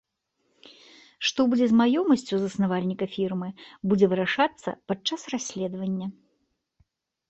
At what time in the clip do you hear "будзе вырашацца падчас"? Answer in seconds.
3.93-5.21